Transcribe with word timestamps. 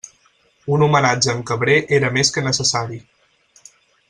Un 0.77 0.85
homenatge 0.85 1.29
a 1.33 1.35
en 1.37 1.43
Cabré 1.51 1.77
era 2.01 2.11
més 2.17 2.33
que 2.39 2.45
necessari. 2.51 2.99